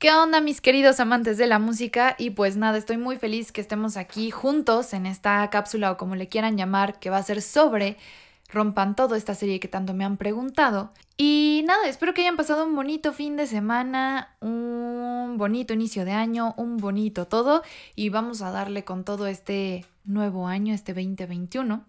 ¿Qué 0.00 0.10
onda 0.14 0.40
mis 0.40 0.62
queridos 0.62 0.98
amantes 0.98 1.36
de 1.36 1.46
la 1.46 1.58
música? 1.58 2.16
Y 2.16 2.30
pues 2.30 2.56
nada, 2.56 2.78
estoy 2.78 2.96
muy 2.96 3.18
feliz 3.18 3.52
que 3.52 3.60
estemos 3.60 3.98
aquí 3.98 4.30
juntos 4.30 4.94
en 4.94 5.04
esta 5.04 5.50
cápsula 5.50 5.92
o 5.92 5.98
como 5.98 6.16
le 6.16 6.26
quieran 6.26 6.56
llamar, 6.56 6.98
que 6.98 7.10
va 7.10 7.18
a 7.18 7.22
ser 7.22 7.42
sobre 7.42 7.98
Rompan 8.48 8.96
Todo, 8.96 9.14
esta 9.14 9.34
serie 9.34 9.60
que 9.60 9.68
tanto 9.68 9.92
me 9.92 10.06
han 10.06 10.16
preguntado. 10.16 10.90
Y 11.18 11.64
nada, 11.66 11.86
espero 11.86 12.14
que 12.14 12.22
hayan 12.22 12.38
pasado 12.38 12.64
un 12.64 12.74
bonito 12.74 13.12
fin 13.12 13.36
de 13.36 13.46
semana, 13.46 14.34
un 14.40 15.34
bonito 15.36 15.74
inicio 15.74 16.06
de 16.06 16.12
año, 16.12 16.54
un 16.56 16.78
bonito 16.78 17.26
todo. 17.26 17.62
Y 17.94 18.08
vamos 18.08 18.40
a 18.40 18.52
darle 18.52 18.84
con 18.84 19.04
todo 19.04 19.26
este 19.26 19.84
nuevo 20.06 20.48
año, 20.48 20.72
este 20.72 20.94
2021. 20.94 21.84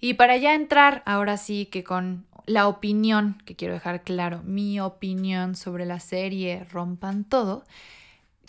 Y 0.00 0.14
para 0.14 0.38
ya 0.38 0.54
entrar, 0.54 1.02
ahora 1.04 1.36
sí 1.36 1.66
que 1.66 1.84
con 1.84 2.24
la 2.46 2.68
opinión, 2.68 3.40
que 3.44 3.56
quiero 3.56 3.74
dejar 3.74 4.02
claro, 4.02 4.42
mi 4.44 4.80
opinión 4.80 5.54
sobre 5.54 5.86
la 5.86 6.00
serie 6.00 6.64
Rompan 6.70 7.24
Todo, 7.24 7.64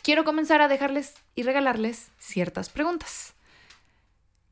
quiero 0.02 0.24
comenzar 0.24 0.62
a 0.62 0.68
dejarles 0.68 1.16
y 1.36 1.44
regalarles 1.44 2.12
ciertas 2.18 2.70
preguntas. 2.70 3.34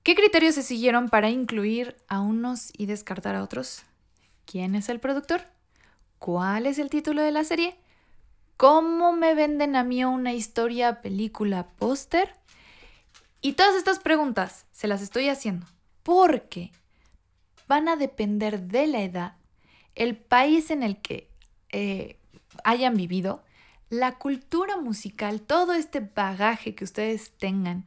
¿Qué 0.04 0.16
criterios 0.16 0.56
se 0.56 0.64
siguieron 0.64 1.10
para 1.10 1.30
incluir 1.30 1.96
a 2.08 2.22
unos 2.22 2.72
y 2.76 2.88
descartar 2.88 3.36
a 3.36 3.44
otros? 3.44 3.84
¿Quién 4.46 4.74
es 4.76 4.90
el 4.90 5.00
productor? 5.00 5.42
¿Cuál 6.18 6.66
es 6.66 6.80
el 6.80 6.90
título 6.90 7.22
de 7.22 7.32
la 7.32 7.44
serie? 7.44 7.78
¿Cómo 8.58 9.14
me 9.14 9.34
venden 9.36 9.76
a 9.76 9.84
mí 9.84 10.04
una 10.04 10.34
historia, 10.34 11.02
película, 11.02 11.68
póster? 11.78 12.36
Y 13.42 13.54
todas 13.54 13.76
estas 13.76 14.00
preguntas 14.00 14.66
se 14.72 14.88
las 14.88 15.02
estoy 15.02 15.30
haciendo 15.30 15.66
porque 16.04 16.72
van 17.68 17.88
a 17.88 17.96
depender 17.96 18.62
de 18.64 18.88
la 18.88 19.02
edad, 19.02 19.36
el 19.96 20.16
país 20.18 20.72
en 20.72 20.84
el 20.84 21.02
que 21.02 21.30
eh, 21.72 22.18
hayan 22.64 22.96
vivido, 22.96 23.44
la 23.90 24.18
cultura 24.18 24.78
musical, 24.78 25.42
todo 25.42 25.74
este 25.74 26.00
bagaje 26.00 26.76
que 26.76 26.86
ustedes 26.86 27.32
tengan. 27.38 27.86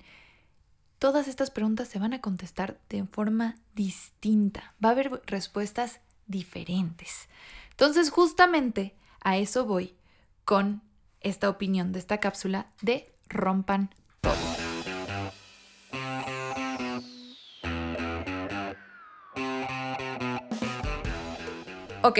Todas 0.98 1.28
estas 1.28 1.50
preguntas 1.50 1.88
se 1.88 1.98
van 1.98 2.12
a 2.12 2.20
contestar 2.20 2.78
de 2.88 3.04
forma 3.04 3.56
distinta. 3.74 4.74
Va 4.84 4.90
a 4.90 4.92
haber 4.92 5.22
respuestas 5.26 6.00
diferentes. 6.26 7.28
Entonces, 7.70 8.10
justamente 8.10 8.94
a 9.20 9.38
eso 9.38 9.64
voy 9.64 9.94
con 10.44 10.82
esta 11.20 11.48
opinión 11.48 11.92
de 11.92 11.98
esta 11.98 12.18
cápsula 12.18 12.66
de 12.82 13.10
rompan 13.28 13.94
Ok, 22.06 22.18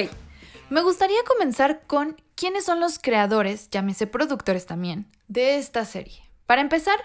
me 0.70 0.80
gustaría 0.80 1.22
comenzar 1.26 1.82
con 1.86 2.16
quiénes 2.36 2.64
son 2.64 2.80
los 2.80 2.98
creadores, 2.98 3.68
llámese 3.68 4.06
productores 4.06 4.64
también, 4.64 5.12
de 5.28 5.58
esta 5.58 5.84
serie. 5.84 6.22
Para 6.46 6.62
empezar, 6.62 6.96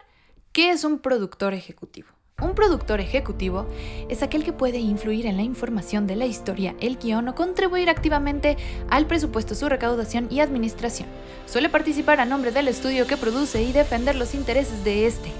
¿qué 0.54 0.70
es 0.70 0.86
un 0.86 1.00
productor 1.00 1.54
ejecutivo? 1.54 2.08
Un 2.42 2.56
productor 2.56 3.02
ejecutivo 3.02 3.68
es 4.08 4.24
aquel 4.24 4.46
que 4.46 4.54
puede 4.54 4.78
influir 4.78 5.26
en 5.26 5.36
la 5.36 5.44
información 5.44 6.08
de 6.08 6.16
la 6.16 6.26
historia, 6.26 6.74
el 6.80 6.98
guion 6.98 7.28
o 7.28 7.36
contribuir 7.36 7.90
activamente 7.90 8.56
al 8.90 9.08
presupuesto, 9.08 9.56
su 9.56 9.68
recaudación 9.68 10.30
y 10.32 10.40
administración. 10.40 11.10
Suele 11.48 11.68
participar 11.68 12.22
a 12.22 12.26
nombre 12.26 12.54
del 12.54 12.70
estudio 12.70 13.08
que 13.08 13.18
produce 13.18 13.62
y 13.62 13.74
defender 13.74 14.16
los 14.16 14.34
intereses 14.34 14.86
de 14.86 15.06
este. 15.06 15.34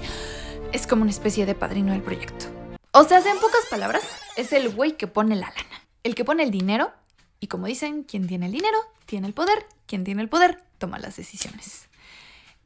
Es 0.72 0.86
como 0.86 1.00
una 1.00 1.10
especie 1.10 1.46
de 1.46 1.54
padrino 1.54 1.92
del 1.92 2.02
proyecto. 2.02 2.44
O 2.92 3.04
sea, 3.04 3.20
en 3.20 3.40
pocas 3.40 3.64
palabras, 3.70 4.04
es 4.36 4.52
el 4.52 4.68
güey 4.74 4.98
que 4.98 5.06
pone 5.06 5.36
la 5.36 5.46
lana, 5.46 5.86
el 6.02 6.14
que 6.14 6.26
pone 6.26 6.42
el 6.42 6.50
dinero 6.50 6.92
y 7.40 7.46
como 7.46 7.66
dicen, 7.66 8.04
quien 8.04 8.26
tiene 8.26 8.46
el 8.46 8.52
dinero, 8.52 8.78
tiene 9.06 9.26
el 9.26 9.32
poder. 9.32 9.66
Quien 9.86 10.04
tiene 10.04 10.22
el 10.22 10.28
poder, 10.28 10.62
toma 10.78 10.98
las 10.98 11.16
decisiones. 11.16 11.88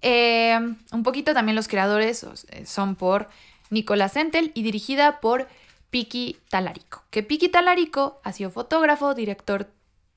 Eh, 0.02 0.58
un 0.92 1.02
poquito 1.02 1.32
también 1.32 1.56
los 1.56 1.68
creadores 1.68 2.26
eh, 2.50 2.66
son 2.66 2.96
por 2.96 3.28
Nicolás 3.70 4.16
Entel 4.16 4.52
y 4.54 4.62
dirigida 4.62 5.20
por 5.20 5.48
Piki 5.90 6.38
Talarico. 6.50 7.04
Que 7.10 7.22
Piki 7.22 7.48
Talarico 7.48 8.20
ha 8.24 8.32
sido 8.32 8.50
fotógrafo, 8.50 9.14
director 9.14 9.70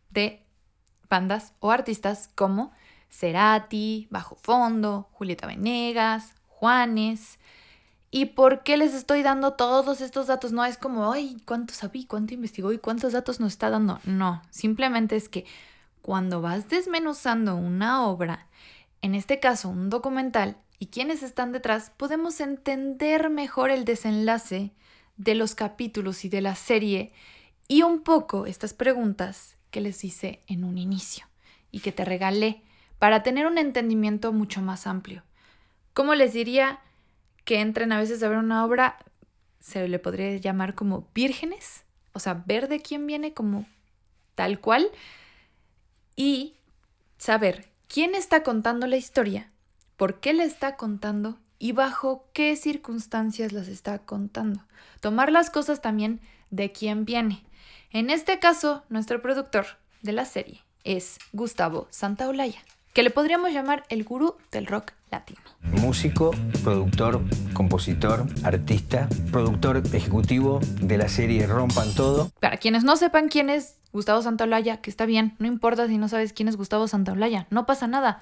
de 0.09 0.43
bandas 1.09 1.53
o 1.59 1.71
artistas 1.71 2.29
como 2.35 2.73
Cerati, 3.09 4.07
Bajo 4.09 4.35
Fondo, 4.35 5.07
Julieta 5.13 5.47
Venegas, 5.47 6.33
Juanes, 6.47 7.39
¿Y 8.09 8.27
por 8.27 8.63
qué 8.63 8.77
les 8.77 8.93
estoy 8.93 9.21
dando 9.21 9.53
todos 9.53 10.01
estos 10.01 10.27
datos? 10.27 10.51
No 10.53 10.63
es 10.63 10.77
como, 10.77 11.11
ay, 11.11 11.37
¿cuánto 11.45 11.73
sabí? 11.73 12.05
¿Cuánto 12.05 12.33
investigó? 12.33 12.71
¿Y 12.71 12.77
cuántos 12.77 13.13
datos 13.13 13.39
nos 13.39 13.53
está 13.53 13.69
dando? 13.69 13.99
No, 14.05 14.41
simplemente 14.49 15.15
es 15.15 15.27
que 15.27 15.45
cuando 16.01 16.41
vas 16.41 16.69
desmenuzando 16.69 17.55
una 17.55 18.05
obra, 18.05 18.47
en 19.01 19.13
este 19.13 19.39
caso 19.39 19.69
un 19.69 19.89
documental, 19.89 20.57
y 20.79 20.87
quienes 20.87 21.23
están 21.23 21.51
detrás, 21.51 21.91
podemos 21.97 22.39
entender 22.39 23.29
mejor 23.29 23.71
el 23.71 23.83
desenlace 23.83 24.71
de 25.17 25.35
los 25.35 25.55
capítulos 25.55 26.23
y 26.23 26.29
de 26.29 26.41
la 26.41 26.55
serie 26.55 27.11
y 27.67 27.81
un 27.81 28.01
poco 28.01 28.45
estas 28.45 28.73
preguntas 28.73 29.57
que 29.71 29.81
les 29.81 30.03
hice 30.03 30.41
en 30.47 30.63
un 30.63 30.77
inicio 30.77 31.25
y 31.71 31.79
que 31.79 31.91
te 31.91 32.05
regalé 32.05 32.63
para 32.99 33.23
tener 33.23 33.47
un 33.47 33.57
entendimiento 33.57 34.31
mucho 34.31 34.61
más 34.61 34.87
amplio. 34.87 35.23
Como 35.93 36.13
les 36.15 36.33
diría, 36.33 36.79
que 37.47 37.61
entren 37.61 37.93
a 37.93 37.97
veces 37.97 38.21
a 38.21 38.27
ver 38.27 38.39
una 38.39 38.65
obra, 38.65 38.97
se 39.61 39.87
le 39.87 39.99
podría 39.99 40.35
llamar 40.35 40.75
como 40.75 41.07
vírgenes, 41.15 41.85
o 42.11 42.19
sea, 42.19 42.43
ver 42.45 42.67
de 42.67 42.81
quién 42.81 43.07
viene 43.07 43.33
como 43.33 43.65
tal 44.35 44.59
cual 44.59 44.91
y 46.17 46.55
saber 47.17 47.69
quién 47.87 48.15
está 48.15 48.43
contando 48.43 48.85
la 48.85 48.97
historia, 48.97 49.49
por 49.95 50.19
qué 50.19 50.33
la 50.33 50.43
está 50.43 50.75
contando 50.75 51.39
y 51.57 51.71
bajo 51.71 52.27
qué 52.33 52.57
circunstancias 52.57 53.53
las 53.53 53.69
está 53.69 53.99
contando. 53.99 54.59
Tomar 54.99 55.31
las 55.31 55.49
cosas 55.49 55.81
también 55.81 56.19
de 56.49 56.73
quién 56.73 57.05
viene. 57.05 57.45
En 57.91 58.09
este 58.09 58.39
caso, 58.39 58.83
nuestro 58.89 59.21
productor 59.21 59.67
de 60.01 60.11
la 60.11 60.25
serie 60.25 60.65
es 60.83 61.17
Gustavo 61.31 61.87
Santaolalla, 61.91 62.61
que 62.91 63.03
le 63.03 63.09
podríamos 63.09 63.53
llamar 63.53 63.85
el 63.87 64.03
gurú 64.03 64.35
del 64.51 64.65
rock 64.65 64.96
latino. 65.11 65.39
Músico, 65.61 66.31
productor, 66.63 67.21
compositor, 67.53 68.25
artista, 68.43 69.07
productor 69.31 69.83
ejecutivo 69.93 70.59
de 70.81 70.97
la 70.97 71.09
serie 71.09 71.45
Rompan 71.47 71.93
Todo. 71.93 72.31
Para 72.39 72.57
quienes 72.57 72.83
no 72.83 72.95
sepan 72.95 73.29
quién 73.29 73.49
es 73.49 73.77
Gustavo 73.93 74.21
Santaolalla, 74.21 74.77
que 74.81 74.89
está 74.89 75.05
bien, 75.05 75.35
no 75.39 75.47
importa 75.47 75.87
si 75.87 75.97
no 75.97 76.07
sabes 76.07 76.33
quién 76.33 76.47
es 76.47 76.57
Gustavo 76.57 76.87
Santaolalla, 76.87 77.47
no 77.49 77.65
pasa 77.65 77.87
nada. 77.87 78.21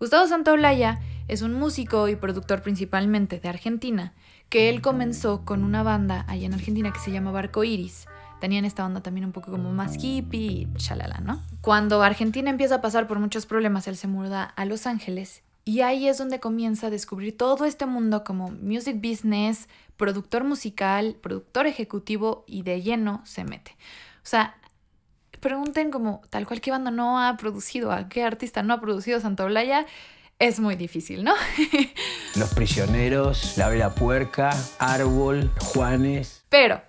Gustavo 0.00 0.26
Santaolalla 0.26 1.00
es 1.26 1.42
un 1.42 1.54
músico 1.54 2.08
y 2.08 2.16
productor 2.16 2.62
principalmente 2.62 3.40
de 3.40 3.48
Argentina, 3.48 4.12
que 4.48 4.68
él 4.70 4.80
comenzó 4.80 5.44
con 5.44 5.64
una 5.64 5.82
banda 5.82 6.24
allá 6.28 6.46
en 6.46 6.54
Argentina 6.54 6.92
que 6.92 7.00
se 7.00 7.10
llama 7.10 7.32
Barco 7.32 7.64
Iris. 7.64 8.06
Tenían 8.40 8.64
esta 8.64 8.86
onda 8.86 9.00
también 9.00 9.26
un 9.26 9.32
poco 9.32 9.50
como 9.50 9.72
más 9.72 9.96
hippie 10.02 10.40
y 10.40 10.68
chalala, 10.76 11.18
¿no? 11.18 11.42
Cuando 11.60 12.02
Argentina 12.02 12.48
empieza 12.48 12.76
a 12.76 12.80
pasar 12.80 13.08
por 13.08 13.18
muchos 13.18 13.46
problemas, 13.46 13.88
él 13.88 13.96
se 13.96 14.06
muda 14.06 14.44
a 14.44 14.64
Los 14.64 14.86
Ángeles 14.86 15.42
y 15.68 15.82
ahí 15.82 16.08
es 16.08 16.16
donde 16.16 16.40
comienza 16.40 16.86
a 16.86 16.90
descubrir 16.90 17.36
todo 17.36 17.66
este 17.66 17.84
mundo 17.84 18.24
como 18.24 18.50
music 18.50 18.96
business, 19.02 19.68
productor 19.98 20.42
musical, 20.42 21.14
productor 21.20 21.66
ejecutivo 21.66 22.42
y 22.46 22.62
de 22.62 22.80
lleno 22.80 23.20
se 23.26 23.44
mete. 23.44 23.72
O 23.72 24.26
sea, 24.26 24.56
pregunten 25.40 25.90
como 25.90 26.22
tal 26.30 26.46
cual 26.46 26.62
qué 26.62 26.70
banda 26.70 26.90
no 26.90 27.20
ha 27.20 27.36
producido, 27.36 27.92
a 27.92 28.08
qué 28.08 28.22
artista 28.22 28.62
no 28.62 28.72
ha 28.72 28.80
producido 28.80 29.20
Santa 29.20 29.44
Olaya. 29.44 29.84
Es 30.38 30.58
muy 30.58 30.74
difícil, 30.74 31.22
¿no? 31.22 31.34
Los 32.36 32.54
prisioneros, 32.54 33.58
La 33.58 33.68
Vela 33.68 33.94
Puerca, 33.94 34.48
Árbol, 34.78 35.50
Juanes. 35.60 36.46
Pero, 36.48 36.80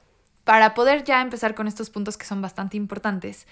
para 0.46 0.74
poder 0.74 1.04
ya 1.04 1.22
empezar 1.22 1.54
con 1.54 1.68
estos 1.68 1.90
puntos 1.90 2.16
que 2.16 2.26
son 2.26 2.42
bastante 2.42 2.78
importantes, 2.78 3.46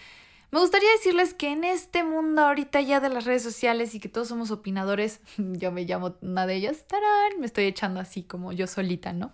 me 0.52 0.59
gustaría 0.59 0.90
decirles 0.91 1.34
que 1.34 1.50
en 1.52 1.63
este 1.63 2.03
mundo 2.03 2.41
ahorita 2.41 2.80
ya 2.81 3.00
de 3.00 3.09
las 3.09 3.25
redes 3.25 3.44
sociales 3.44 3.94
y 3.96 4.00
que 4.00 4.09
todos 4.09 4.30
somos 4.30 4.52
opinadores, 4.52 5.19
yo 5.38 5.72
me 5.72 5.84
llamo 5.84 6.16
una 6.22 6.48
de 6.48 6.56
ellas, 6.56 6.86
tarán, 6.88 7.39
me 7.39 7.45
estoy 7.45 7.66
echando 7.66 8.00
así 8.00 8.24
como 8.24 8.54
yo 8.54 8.68
solita, 8.68 9.13
¿no? 9.13 9.33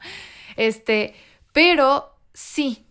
Este, 0.58 1.16
pero 1.52 2.16
sí, 2.34 2.86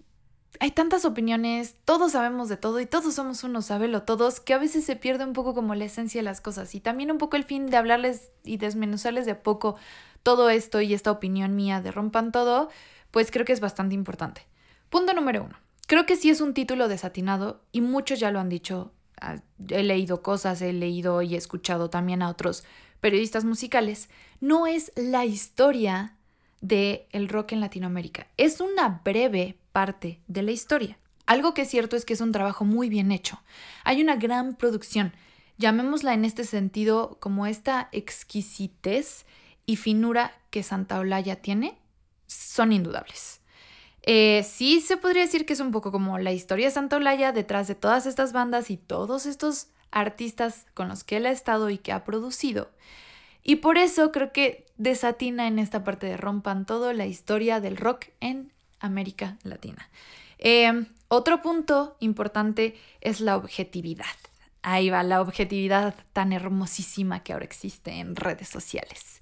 hay 0.61 0.71
tantas 0.71 1.05
opiniones, 1.05 1.75
todos 1.85 2.13
sabemos 2.13 2.49
de 2.49 2.57
todo 2.57 2.79
y 2.79 2.87
todos 2.87 3.15
somos 3.15 3.43
unos 3.43 3.67
sabelo 3.67 4.03
todos, 4.03 4.39
que 4.39 4.55
a 4.55 4.59
veces 4.59 4.85
se 4.85 4.95
pierde 4.95 5.25
un 5.25 5.33
poco 5.33 5.55
como 5.55 5.75
la 5.75 5.85
esencia 5.85 6.21
de 6.21 6.25
las 6.25 6.41
cosas 6.41 6.75
y 6.77 6.81
también 6.81 7.11
un 7.11 7.19
poco 7.19 7.37
el 7.37 7.43
fin 7.43 7.67
de 7.67 7.77
hablarles 7.77 8.31
y 8.45 8.59
desmenuzarles 8.59 9.27
de 9.27 9.33
a 9.33 9.43
poco 9.43 9.75
todo 10.23 10.51
esto 10.51 10.81
y 10.81 10.95
esta 10.95 11.11
opinión 11.11 11.57
mía 11.57 11.81
de 11.81 11.91
rompan 11.91 12.31
todo, 12.31 12.69
pues 13.11 13.33
creo 13.33 13.45
que 13.45 13.53
es 13.53 13.61
bastante 13.61 13.97
importante. 13.97 14.47
Punto 14.89 15.13
número 15.15 15.43
uno. 15.43 15.62
Creo 15.87 16.07
que 16.07 16.17
sí 16.17 16.31
es 16.31 16.41
un 16.41 16.55
título 16.55 16.89
desatinado 16.89 17.63
y 17.73 17.81
muchos 17.81 18.21
ya 18.21 18.31
lo 18.31 18.41
han 18.41 18.49
dicho. 18.49 18.93
Ah, 19.21 19.37
he 19.69 19.83
leído 19.83 20.23
cosas, 20.23 20.63
he 20.63 20.73
leído 20.73 21.23
y 21.23 21.37
escuchado 21.37 21.91
también 21.91 22.23
a 22.23 22.29
otros 22.29 22.65
periodistas 23.01 23.45
musicales. 23.45 24.09
No 24.41 24.67
es 24.67 24.93
la 24.97 25.25
historia 25.25 26.17
del 26.61 27.03
el 27.11 27.29
rock 27.29 27.53
en 27.53 27.61
Latinoamérica. 27.61 28.29
Es 28.37 28.61
una 28.61 29.01
breve 29.05 29.59
parte 29.73 30.21
de 30.29 30.43
la 30.43 30.53
historia. 30.53 30.99
Algo 31.27 31.55
que 31.55 31.63
es 31.63 31.69
cierto 31.69 31.97
es 31.97 32.05
que 32.05 32.15
es 32.15 32.21
un 32.21 32.33
trabajo 32.33 32.65
muy 32.65 32.89
bien 32.89 33.13
hecho. 33.13 33.41
Hay 33.85 34.01
una 34.01 34.17
gran 34.17 34.55
producción. 34.55 35.13
llamémosla 35.59 36.15
en 36.15 36.25
este 36.25 36.45
sentido 36.45 37.19
como 37.21 37.47
esta 37.47 37.89
exquisitez 37.93 39.27
y 39.67 39.77
finura 39.77 40.33
que 40.51 40.63
Santa 40.63 40.99
Olaya 40.99 41.37
tiene, 41.37 41.79
son 42.27 42.73
indudables. 42.73 43.42
Eh, 44.03 44.43
sí 44.43 44.81
se 44.81 44.97
podría 44.97 45.23
decir 45.23 45.47
que 45.47 45.53
es 45.53 45.61
un 45.61 45.71
poco 45.71 45.93
como 45.93 46.19
la 46.19 46.33
historia 46.33 46.67
de 46.67 46.73
Santa 46.73 46.97
Olaya 46.97 47.33
detrás 47.33 47.69
de 47.69 47.75
todas 47.75 48.07
estas 48.07 48.33
bandas 48.33 48.71
y 48.71 48.77
todos 48.77 49.27
estos 49.27 49.69
artistas 49.91 50.67
con 50.75 50.89
los 50.89 51.05
que 51.05 51.19
él 51.19 51.27
ha 51.27 51.31
estado 51.31 51.71
y 51.71 51.79
que 51.79 51.93
ha 51.93 52.05
producido. 52.05 52.71
Y 53.45 53.57
por 53.57 53.79
eso 53.79 54.13
creo 54.13 54.33
que 54.33 54.67
desatina 54.77 55.47
en 55.47 55.59
esta 55.59 55.85
parte 55.85 56.07
de 56.07 56.17
rompan 56.17 56.67
todo 56.67 56.93
la 56.93 57.07
historia 57.07 57.61
del 57.61 57.77
rock 57.77 58.07
en 58.21 58.53
América 58.81 59.39
Latina. 59.43 59.89
Eh, 60.39 60.87
otro 61.09 61.43
punto 61.43 61.97
importante 62.01 62.77
es 63.01 63.21
la 63.21 63.37
objetividad. 63.37 64.07
Ahí 64.63 64.91
va 64.91 65.03
la 65.03 65.21
objetividad 65.21 65.95
tan 66.13 66.33
hermosísima 66.33 67.23
que 67.23 67.33
ahora 67.33 67.45
existe 67.45 67.99
en 67.99 68.17
redes 68.17 68.49
sociales. 68.49 69.21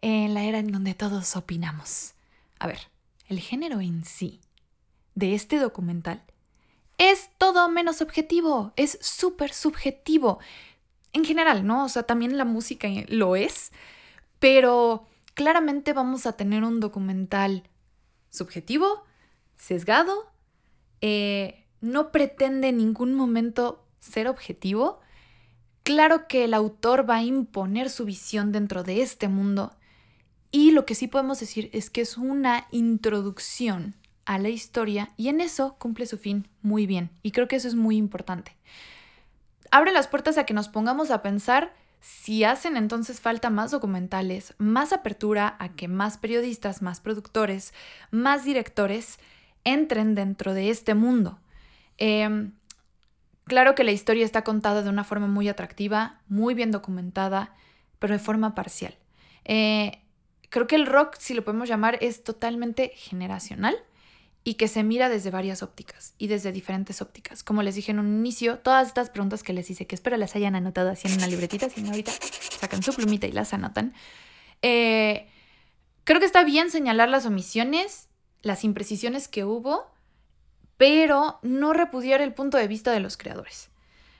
En 0.00 0.34
la 0.34 0.42
era 0.42 0.58
en 0.58 0.72
donde 0.72 0.94
todos 0.94 1.36
opinamos. 1.36 2.14
A 2.58 2.66
ver, 2.66 2.91
el 3.32 3.40
género 3.40 3.80
en 3.80 4.04
sí 4.04 4.40
de 5.14 5.34
este 5.34 5.58
documental 5.58 6.22
es 6.98 7.30
todo 7.38 7.68
menos 7.68 8.00
objetivo, 8.00 8.72
es 8.76 8.98
súper 9.00 9.52
subjetivo. 9.52 10.38
En 11.12 11.24
general, 11.24 11.66
¿no? 11.66 11.84
O 11.84 11.88
sea, 11.88 12.04
también 12.04 12.38
la 12.38 12.44
música 12.44 12.88
lo 13.08 13.34
es, 13.36 13.72
pero 14.38 15.06
claramente 15.34 15.92
vamos 15.92 16.26
a 16.26 16.36
tener 16.36 16.62
un 16.62 16.80
documental 16.80 17.68
subjetivo, 18.30 19.04
sesgado, 19.56 20.30
eh, 21.00 21.66
no 21.80 22.12
pretende 22.12 22.68
en 22.68 22.78
ningún 22.78 23.14
momento 23.14 23.84
ser 23.98 24.28
objetivo, 24.28 25.00
claro 25.82 26.28
que 26.28 26.44
el 26.44 26.54
autor 26.54 27.08
va 27.08 27.16
a 27.16 27.22
imponer 27.22 27.90
su 27.90 28.04
visión 28.04 28.52
dentro 28.52 28.84
de 28.84 29.02
este 29.02 29.28
mundo 29.28 29.74
y 30.52 30.70
lo 30.70 30.86
que 30.86 30.94
sí 30.94 31.08
podemos 31.08 31.40
decir 31.40 31.68
es 31.72 31.90
que 31.90 32.02
es 32.02 32.16
una 32.16 32.68
introducción 32.70 33.96
a 34.24 34.38
la 34.38 34.50
historia 34.50 35.10
y 35.16 35.28
en 35.28 35.40
eso 35.40 35.74
cumple 35.78 36.06
su 36.06 36.18
fin 36.18 36.46
muy 36.62 36.86
bien 36.86 37.10
y 37.22 37.32
creo 37.32 37.48
que 37.48 37.56
eso 37.56 37.66
es 37.66 37.74
muy 37.74 37.96
importante. 37.96 38.56
Abre 39.72 39.90
las 39.90 40.06
puertas 40.06 40.38
a 40.38 40.44
que 40.44 40.54
nos 40.54 40.68
pongamos 40.68 41.10
a 41.10 41.22
pensar 41.22 41.74
si 42.00 42.44
hacen 42.44 42.76
entonces 42.76 43.20
falta 43.20 43.50
más 43.50 43.72
documentales, 43.72 44.54
más 44.58 44.92
apertura 44.92 45.56
a 45.58 45.70
que 45.70 45.88
más 45.88 46.18
periodistas, 46.18 46.82
más 46.82 47.00
productores, 47.00 47.74
más 48.10 48.44
directores 48.44 49.18
entren 49.64 50.14
dentro 50.14 50.54
de 50.54 50.70
este 50.70 50.94
mundo. 50.94 51.40
Eh, 51.98 52.50
Claro 53.44 53.74
que 53.74 53.84
la 53.84 53.92
historia 53.92 54.24
está 54.24 54.44
contada 54.44 54.82
de 54.82 54.90
una 54.90 55.04
forma 55.04 55.26
muy 55.26 55.48
atractiva, 55.48 56.20
muy 56.28 56.54
bien 56.54 56.70
documentada, 56.70 57.54
pero 57.98 58.14
de 58.14 58.18
forma 58.18 58.54
parcial. 58.54 58.94
Eh, 59.44 60.00
creo 60.52 60.66
que 60.66 60.76
el 60.76 60.86
rock, 60.86 61.16
si 61.18 61.32
lo 61.32 61.44
podemos 61.44 61.66
llamar, 61.66 61.96
es 62.02 62.22
totalmente 62.22 62.92
generacional 62.94 63.74
y 64.44 64.54
que 64.54 64.68
se 64.68 64.82
mira 64.82 65.08
desde 65.08 65.30
varias 65.30 65.62
ópticas 65.62 66.14
y 66.18 66.26
desde 66.26 66.52
diferentes 66.52 67.00
ópticas. 67.00 67.42
Como 67.42 67.62
les 67.62 67.74
dije 67.74 67.90
en 67.90 67.98
un 67.98 68.18
inicio, 68.18 68.58
todas 68.58 68.88
estas 68.88 69.08
preguntas 69.08 69.42
que 69.42 69.54
les 69.54 69.70
hice, 69.70 69.86
que 69.86 69.94
espero 69.94 70.18
las 70.18 70.36
hayan 70.36 70.54
anotado 70.54 70.90
así 70.90 71.08
en 71.08 71.14
una 71.14 71.26
libretita, 71.26 71.70
si 71.70 71.80
no 71.80 71.88
ahorita 71.88 72.12
sacan 72.60 72.82
su 72.82 72.92
plumita 72.92 73.26
y 73.26 73.32
las 73.32 73.54
anotan. 73.54 73.94
Eh, 74.60 75.26
creo 76.04 76.20
que 76.20 76.26
está 76.26 76.44
bien 76.44 76.70
señalar 76.70 77.08
las 77.08 77.24
omisiones, 77.24 78.08
las 78.42 78.62
imprecisiones 78.62 79.28
que 79.28 79.44
hubo 79.44 79.90
pero 80.76 81.38
no 81.42 81.72
repudiar 81.72 82.20
el 82.20 82.34
punto 82.34 82.58
de 82.58 82.66
vista 82.66 82.90
de 82.90 83.00
los 83.00 83.16
creadores. 83.16 83.70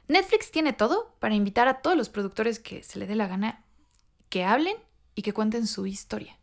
Netflix 0.09 0.51
tiene 0.51 0.73
todo 0.73 1.15
para 1.19 1.35
invitar 1.35 1.69
a 1.69 1.83
todos 1.83 1.97
los 1.97 2.09
productores 2.09 2.59
que 2.59 2.83
se 2.85 2.99
le 2.99 3.07
dé 3.07 3.17
la 3.17 3.27
gana 3.27 3.65
que 4.29 4.45
hablen 4.45 4.77
y 5.15 5.23
que 5.23 5.33
cuenten 5.33 5.67
su 5.67 5.87
historia. 5.87 6.39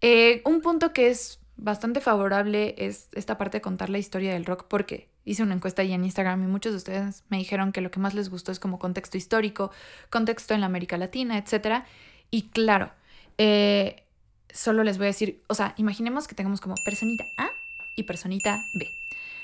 Eh, 0.00 0.42
un 0.44 0.60
punto 0.60 0.92
que 0.92 1.10
es 1.10 1.40
bastante 1.56 2.00
favorable 2.00 2.74
es 2.78 3.08
esta 3.12 3.38
parte 3.38 3.58
de 3.58 3.62
contar 3.62 3.88
la 3.88 3.98
historia 3.98 4.32
del 4.32 4.44
rock 4.44 4.64
porque 4.68 5.08
hice 5.24 5.42
una 5.42 5.54
encuesta 5.54 5.82
ahí 5.82 5.92
en 5.92 6.04
Instagram 6.04 6.42
y 6.42 6.46
muchos 6.46 6.72
de 6.72 6.78
ustedes 6.78 7.24
me 7.28 7.36
dijeron 7.36 7.72
que 7.72 7.80
lo 7.80 7.90
que 7.90 8.00
más 8.00 8.14
les 8.14 8.28
gustó 8.28 8.50
es 8.50 8.58
como 8.58 8.78
contexto 8.78 9.16
histórico, 9.16 9.70
contexto 10.10 10.54
en 10.54 10.60
la 10.60 10.66
América 10.66 10.96
Latina, 10.96 11.38
etc. 11.38 11.84
Y 12.30 12.48
claro, 12.48 12.92
eh, 13.38 14.04
solo 14.52 14.82
les 14.84 14.98
voy 14.98 15.06
a 15.06 15.08
decir, 15.08 15.42
o 15.48 15.54
sea, 15.54 15.74
imaginemos 15.76 16.26
que 16.26 16.34
tengamos 16.34 16.60
como 16.60 16.74
personita 16.84 17.24
A 17.38 17.50
y 17.96 18.02
personita 18.04 18.58
B. 18.74 18.86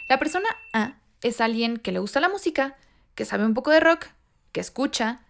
La 0.08 0.18
persona 0.18 0.48
A 0.72 0.98
es 1.22 1.40
alguien 1.40 1.76
que 1.76 1.92
le 1.92 1.98
gusta 1.98 2.20
la 2.20 2.28
música, 2.28 2.76
que 3.14 3.24
sabe 3.24 3.44
un 3.44 3.54
poco 3.54 3.70
de 3.70 3.80
rock, 3.80 4.06
que 4.52 4.60
escucha, 4.60 5.20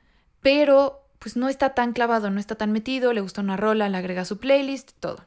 pero 0.41 1.08
pues 1.19 1.37
no 1.37 1.49
está 1.49 1.75
tan 1.75 1.93
clavado, 1.93 2.31
no 2.31 2.41
está 2.41 2.55
tan 2.55 2.73
metido, 2.73 3.13
le 3.13 3.21
gusta 3.21 3.41
una 3.41 3.57
rola, 3.57 3.89
le 3.89 3.97
agrega 3.97 4.25
su 4.25 4.39
playlist, 4.39 4.93
todo. 5.01 5.25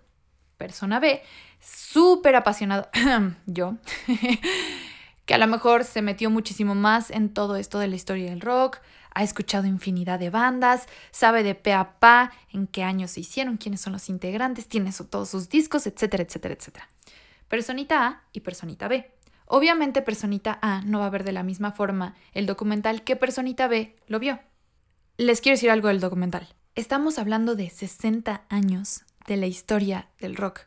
Persona 0.57 0.99
B, 0.99 1.21
súper 1.59 2.35
apasionado, 2.35 2.87
yo, 3.45 3.75
que 5.25 5.33
a 5.33 5.37
lo 5.37 5.47
mejor 5.47 5.83
se 5.83 6.01
metió 6.01 6.29
muchísimo 6.29 6.75
más 6.75 7.09
en 7.09 7.33
todo 7.33 7.55
esto 7.55 7.79
de 7.79 7.87
la 7.87 7.95
historia 7.95 8.29
del 8.29 8.41
rock, 8.41 8.79
ha 9.13 9.23
escuchado 9.23 9.67
infinidad 9.67 10.19
de 10.19 10.29
bandas, 10.29 10.87
sabe 11.11 11.43
de 11.43 11.55
pe 11.55 11.73
a 11.73 11.99
pa 11.99 12.31
en 12.51 12.67
qué 12.67 12.83
años 12.83 13.11
se 13.11 13.21
hicieron, 13.21 13.57
quiénes 13.57 13.81
son 13.81 13.93
los 13.93 14.09
integrantes, 14.09 14.67
tiene 14.67 14.91
todos 15.09 15.29
sus 15.29 15.49
discos, 15.49 15.87
etcétera, 15.87 16.23
etcétera, 16.23 16.53
etcétera. 16.53 16.89
Personita 17.47 18.07
A 18.07 18.23
y 18.31 18.41
personita 18.41 18.87
B. 18.87 19.11
Obviamente 19.45 20.01
personita 20.01 20.57
A 20.61 20.81
no 20.83 20.99
va 20.99 21.07
a 21.07 21.09
ver 21.09 21.25
de 21.25 21.33
la 21.33 21.43
misma 21.43 21.73
forma 21.73 22.15
el 22.33 22.45
documental 22.45 23.03
que 23.03 23.17
personita 23.17 23.67
B 23.67 23.97
lo 24.07 24.19
vio. 24.19 24.39
Les 25.21 25.39
quiero 25.39 25.53
decir 25.53 25.69
algo 25.69 25.89
del 25.89 25.99
documental. 25.99 26.47
Estamos 26.73 27.19
hablando 27.19 27.53
de 27.53 27.69
60 27.69 28.41
años 28.49 29.03
de 29.27 29.37
la 29.37 29.45
historia 29.45 30.07
del 30.19 30.35
rock. 30.35 30.61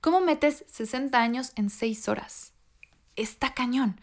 ¿Cómo 0.00 0.20
metes 0.20 0.64
60 0.68 1.20
años 1.20 1.50
en 1.56 1.70
6 1.70 2.08
horas? 2.08 2.52
Está 3.16 3.52
cañón. 3.52 4.00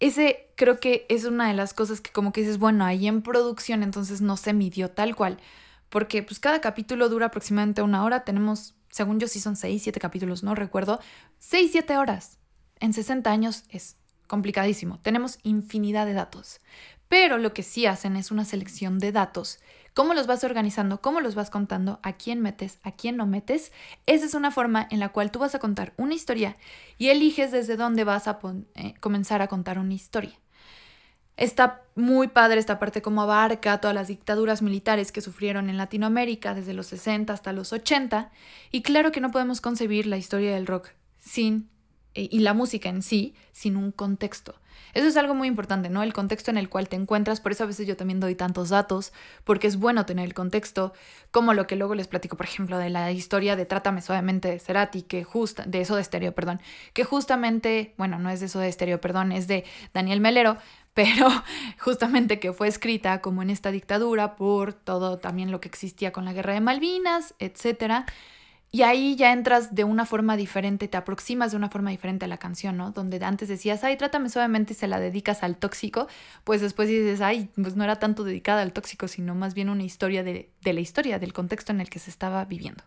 Ese 0.00 0.48
creo 0.56 0.80
que 0.80 1.04
es 1.10 1.26
una 1.26 1.48
de 1.48 1.52
las 1.52 1.74
cosas 1.74 2.00
que 2.00 2.10
como 2.10 2.32
que 2.32 2.40
dices, 2.40 2.56
bueno, 2.56 2.86
ahí 2.86 3.06
en 3.06 3.20
producción 3.20 3.82
entonces 3.82 4.22
no 4.22 4.38
se 4.38 4.54
midió 4.54 4.90
tal 4.90 5.14
cual, 5.14 5.36
porque 5.90 6.22
pues 6.22 6.40
cada 6.40 6.62
capítulo 6.62 7.10
dura 7.10 7.26
aproximadamente 7.26 7.82
una 7.82 8.04
hora, 8.04 8.24
tenemos, 8.24 8.74
según 8.90 9.20
yo 9.20 9.28
sí 9.28 9.38
son 9.38 9.56
6, 9.56 9.82
7 9.82 10.00
capítulos, 10.00 10.42
no 10.42 10.54
recuerdo, 10.54 10.98
6, 11.40 11.72
7 11.72 11.98
horas 11.98 12.38
en 12.80 12.94
60 12.94 13.30
años 13.30 13.64
es 13.68 13.96
complicadísimo. 14.28 14.98
Tenemos 15.00 15.38
infinidad 15.42 16.06
de 16.06 16.14
datos. 16.14 16.60
Pero 17.12 17.36
lo 17.36 17.52
que 17.52 17.62
sí 17.62 17.84
hacen 17.84 18.16
es 18.16 18.30
una 18.30 18.46
selección 18.46 18.98
de 18.98 19.12
datos. 19.12 19.58
¿Cómo 19.92 20.14
los 20.14 20.26
vas 20.26 20.44
organizando? 20.44 21.02
¿Cómo 21.02 21.20
los 21.20 21.34
vas 21.34 21.50
contando? 21.50 22.00
¿A 22.02 22.14
quién 22.14 22.40
metes? 22.40 22.78
¿A 22.84 22.92
quién 22.92 23.18
no 23.18 23.26
metes? 23.26 23.70
Esa 24.06 24.24
es 24.24 24.32
una 24.32 24.50
forma 24.50 24.88
en 24.90 24.98
la 24.98 25.10
cual 25.10 25.30
tú 25.30 25.38
vas 25.38 25.54
a 25.54 25.58
contar 25.58 25.92
una 25.98 26.14
historia 26.14 26.56
y 26.96 27.10
eliges 27.10 27.52
desde 27.52 27.76
dónde 27.76 28.04
vas 28.04 28.28
a 28.28 28.38
eh, 28.76 28.94
comenzar 28.98 29.42
a 29.42 29.48
contar 29.48 29.78
una 29.78 29.92
historia. 29.92 30.32
Está 31.36 31.82
muy 31.96 32.28
padre 32.28 32.58
esta 32.58 32.78
parte 32.78 33.02
como 33.02 33.20
abarca 33.20 33.78
todas 33.78 33.94
las 33.94 34.08
dictaduras 34.08 34.62
militares 34.62 35.12
que 35.12 35.20
sufrieron 35.20 35.68
en 35.68 35.76
Latinoamérica 35.76 36.54
desde 36.54 36.72
los 36.72 36.86
60 36.86 37.30
hasta 37.30 37.52
los 37.52 37.74
80 37.74 38.30
y 38.70 38.80
claro 38.80 39.12
que 39.12 39.20
no 39.20 39.30
podemos 39.30 39.60
concebir 39.60 40.06
la 40.06 40.16
historia 40.16 40.54
del 40.54 40.66
rock 40.66 40.88
sin 41.20 41.68
y 42.14 42.40
la 42.40 42.54
música 42.54 42.88
en 42.88 43.02
sí 43.02 43.34
sin 43.52 43.76
un 43.76 43.92
contexto. 43.92 44.54
Eso 44.94 45.06
es 45.06 45.16
algo 45.16 45.34
muy 45.34 45.48
importante, 45.48 45.88
¿no? 45.88 46.02
El 46.02 46.12
contexto 46.12 46.50
en 46.50 46.58
el 46.58 46.68
cual 46.68 46.88
te 46.88 46.96
encuentras, 46.96 47.40
por 47.40 47.52
eso 47.52 47.64
a 47.64 47.66
veces 47.66 47.86
yo 47.86 47.96
también 47.96 48.20
doy 48.20 48.34
tantos 48.34 48.68
datos, 48.68 49.12
porque 49.44 49.66
es 49.66 49.76
bueno 49.78 50.04
tener 50.04 50.26
el 50.26 50.34
contexto, 50.34 50.92
como 51.30 51.54
lo 51.54 51.66
que 51.66 51.76
luego 51.76 51.94
les 51.94 52.08
platico, 52.08 52.36
por 52.36 52.44
ejemplo, 52.44 52.76
de 52.76 52.90
la 52.90 53.10
historia 53.10 53.56
de 53.56 53.64
Trátame 53.64 54.02
suavemente 54.02 54.48
de 54.48 54.58
Cerati, 54.58 55.02
que 55.02 55.24
justa, 55.24 55.64
de 55.66 55.80
eso 55.80 55.96
de 55.96 56.02
estéreo, 56.02 56.32
perdón, 56.32 56.60
que 56.92 57.04
justamente, 57.04 57.94
bueno, 57.96 58.18
no 58.18 58.28
es 58.28 58.40
de 58.40 58.46
eso 58.46 58.58
de 58.58 58.68
estéreo, 58.68 59.00
perdón, 59.00 59.32
es 59.32 59.48
de 59.48 59.64
Daniel 59.94 60.20
Melero, 60.20 60.58
pero 60.94 61.26
justamente 61.78 62.38
que 62.38 62.52
fue 62.52 62.68
escrita 62.68 63.22
como 63.22 63.40
en 63.40 63.48
esta 63.48 63.70
dictadura 63.70 64.36
por 64.36 64.74
todo 64.74 65.18
también 65.18 65.50
lo 65.50 65.58
que 65.58 65.68
existía 65.68 66.12
con 66.12 66.26
la 66.26 66.34
guerra 66.34 66.52
de 66.52 66.60
Malvinas, 66.60 67.34
etcétera. 67.38 68.04
Y 68.74 68.82
ahí 68.82 69.16
ya 69.16 69.34
entras 69.34 69.74
de 69.74 69.84
una 69.84 70.06
forma 70.06 70.34
diferente, 70.34 70.88
te 70.88 70.96
aproximas 70.96 71.50
de 71.50 71.58
una 71.58 71.68
forma 71.68 71.90
diferente 71.90 72.24
a 72.24 72.28
la 72.28 72.38
canción, 72.38 72.78
¿no? 72.78 72.90
Donde 72.90 73.22
antes 73.22 73.48
decías, 73.48 73.84
ay, 73.84 73.98
trátame 73.98 74.30
suavemente 74.30 74.72
y 74.72 74.76
se 74.76 74.88
la 74.88 74.98
dedicas 74.98 75.42
al 75.42 75.58
tóxico, 75.58 76.08
pues 76.42 76.62
después 76.62 76.88
dices, 76.88 77.20
ay, 77.20 77.50
pues 77.54 77.76
no 77.76 77.84
era 77.84 77.96
tanto 77.96 78.24
dedicada 78.24 78.62
al 78.62 78.72
tóxico, 78.72 79.08
sino 79.08 79.34
más 79.34 79.52
bien 79.52 79.68
una 79.68 79.82
historia 79.82 80.24
de, 80.24 80.50
de 80.62 80.72
la 80.72 80.80
historia, 80.80 81.18
del 81.18 81.34
contexto 81.34 81.70
en 81.70 81.82
el 81.82 81.90
que 81.90 81.98
se 81.98 82.08
estaba 82.08 82.46
viviendo. 82.46 82.82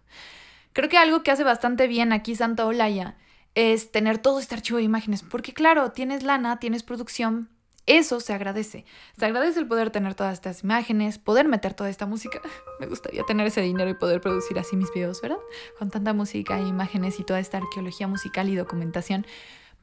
Creo 0.73 0.89
que 0.89 0.97
algo 0.97 1.21
que 1.21 1.29
hace 1.29 1.43
bastante 1.43 1.87
bien 1.87 2.13
aquí 2.13 2.35
Santa 2.35 2.65
Olaya 2.65 3.15
es 3.53 3.91
tener 3.91 4.17
todo 4.17 4.39
este 4.39 4.55
archivo 4.55 4.79
de 4.79 4.85
imágenes, 4.85 5.21
porque 5.21 5.53
claro, 5.53 5.91
tienes 5.91 6.23
lana, 6.23 6.57
tienes 6.57 6.81
producción, 6.81 7.49
eso 7.85 8.19
se 8.19 8.33
agradece. 8.33 8.85
Se 9.17 9.25
agradece 9.25 9.59
el 9.59 9.67
poder 9.67 9.91
tener 9.91 10.15
todas 10.15 10.33
estas 10.33 10.63
imágenes, 10.63 11.19
poder 11.19 11.47
meter 11.47 11.73
toda 11.73 11.89
esta 11.89 12.05
música. 12.05 12.41
Me 12.79 12.87
gustaría 12.87 13.23
tener 13.23 13.47
ese 13.47 13.61
dinero 13.61 13.89
y 13.89 13.93
poder 13.93 14.21
producir 14.21 14.57
así 14.57 14.75
mis 14.75 14.91
videos, 14.93 15.21
¿verdad? 15.21 15.37
Con 15.77 15.91
tanta 15.91 16.13
música, 16.13 16.59
imágenes 16.59 17.19
y 17.19 17.23
toda 17.23 17.39
esta 17.39 17.57
arqueología 17.57 18.07
musical 18.07 18.49
y 18.49 18.55
documentación. 18.55 19.25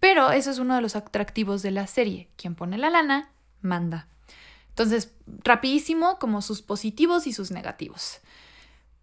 Pero 0.01 0.33
eso 0.33 0.51
es 0.51 0.59
uno 0.59 0.75
de 0.75 0.83
los 0.83 0.97
atractivos 0.97 1.63
de 1.63 1.71
la 1.71 1.87
serie. 1.87 2.29
Quien 2.37 2.57
pone 2.57 2.77
la 2.77 2.91
lana, 2.91 3.31
manda. 3.61 4.09
Entonces, 4.71 5.15
rapidísimo 5.45 6.19
como 6.19 6.43
sus 6.43 6.63
positivos 6.63 7.27
y 7.27 7.33
sus 7.33 7.51
negativos. 7.51 8.21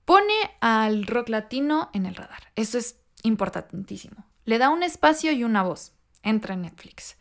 Pone 0.03 0.33
al 0.59 1.05
rock 1.05 1.29
latino 1.29 1.89
en 1.93 2.05
el 2.05 2.15
radar. 2.15 2.51
Eso 2.55 2.77
es 2.77 2.97
importantísimo. 3.23 4.25
Le 4.43 4.57
da 4.57 4.71
un 4.71 4.83
espacio 4.83 5.31
y 5.31 5.43
una 5.43 5.63
voz. 5.63 5.93
Entra 6.23 6.55
en 6.55 6.63
Netflix. 6.63 7.15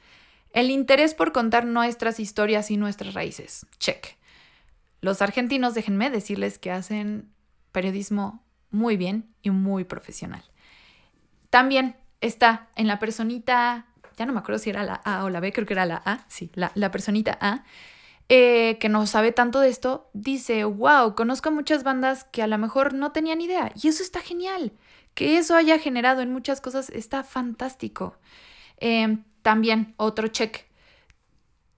El 0.53 0.71
interés 0.71 1.15
por 1.15 1.33
contar 1.33 1.65
nuestras 1.65 2.21
historias 2.21 2.71
y 2.71 2.77
nuestras 2.77 3.15
raíces. 3.15 3.67
Check. 3.79 4.17
Los 5.01 5.23
argentinos, 5.23 5.75
déjenme 5.75 6.11
decirles 6.11 6.59
que 6.59 6.71
hacen 6.71 7.31
periodismo 7.73 8.43
muy 8.71 8.97
bien 8.97 9.29
y 9.43 9.51
muy 9.51 9.85
profesional. 9.85 10.43
También 11.51 11.97
está 12.21 12.69
en 12.77 12.87
la 12.87 12.99
personita, 12.99 13.87
ya 14.17 14.27
no 14.27 14.33
me 14.33 14.41
acuerdo 14.41 14.59
si 14.59 14.71
era 14.71 14.83
la 14.83 14.95
A 14.95 15.25
o 15.25 15.31
la 15.31 15.41
B, 15.41 15.53
creo 15.53 15.67
que 15.67 15.75
era 15.75 15.87
la 15.87 16.03
A, 16.05 16.25
sí, 16.29 16.51
la, 16.55 16.91
personita 16.91 17.39
A, 17.41 17.65
eh, 18.29 18.77
que 18.81 18.89
no 18.89 19.07
sabe 19.07 19.33
tanto 19.33 19.61
de 19.61 19.69
esto, 19.69 20.11
dice, 20.13 20.65
wow, 20.65 21.15
conozco 21.15 21.51
muchas 21.51 21.85
bandas 21.85 22.25
que 22.25 22.43
a 22.43 22.47
lo 22.47 22.59
mejor 22.59 22.93
no 22.95 23.13
tenían 23.13 23.41
idea. 23.41 23.73
Y 23.81 23.89
eso 23.89 24.03
está 24.03 24.21
genial. 24.21 24.73
Que 25.15 25.39
eso 25.39 25.57
haya 25.57 25.79
generado 25.79 26.21
en 26.21 26.33
muchas 26.33 26.61
cosas 26.61 26.91
está 26.91 27.25
fantástico. 27.25 28.17
Em, 28.77 29.25
también 29.49 29.95
otro 29.97 30.29
check. 30.29 30.67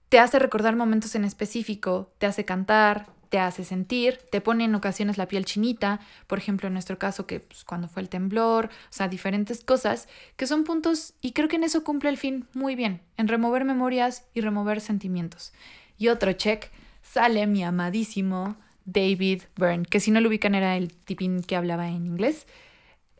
Te 0.09 0.19
hace 0.19 0.39
recordar 0.39 0.75
momentos 0.75 1.15
en 1.15 1.23
específico, 1.23 2.11
te 2.17 2.25
hace 2.25 2.43
cantar, 2.43 3.05
te 3.29 3.39
hace 3.39 3.63
sentir, 3.63 4.19
te 4.29 4.41
pone 4.41 4.65
en 4.65 4.75
ocasiones 4.75 5.17
la 5.17 5.29
piel 5.29 5.45
chinita, 5.45 6.01
por 6.27 6.37
ejemplo 6.37 6.67
en 6.67 6.73
nuestro 6.73 6.99
caso 6.99 7.27
que 7.27 7.39
pues, 7.39 7.63
cuando 7.63 7.87
fue 7.87 8.01
el 8.01 8.09
temblor, 8.09 8.65
o 8.65 8.69
sea, 8.89 9.07
diferentes 9.07 9.63
cosas 9.63 10.09
que 10.35 10.47
son 10.47 10.65
puntos 10.65 11.13
y 11.21 11.31
creo 11.31 11.47
que 11.47 11.55
en 11.55 11.63
eso 11.63 11.85
cumple 11.85 12.09
el 12.09 12.17
fin 12.17 12.45
muy 12.53 12.75
bien, 12.75 13.03
en 13.15 13.29
remover 13.29 13.63
memorias 13.63 14.25
y 14.33 14.41
remover 14.41 14.81
sentimientos. 14.81 15.53
Y 15.97 16.09
otro 16.09 16.33
check, 16.33 16.71
sale 17.01 17.47
mi 17.47 17.63
amadísimo 17.63 18.57
David 18.83 19.43
Byrne, 19.55 19.85
que 19.85 20.01
si 20.01 20.11
no 20.11 20.19
lo 20.19 20.27
ubican 20.27 20.55
era 20.55 20.75
el 20.75 20.91
tipín 20.91 21.41
que 21.41 21.55
hablaba 21.55 21.87
en 21.87 22.05
inglés. 22.05 22.47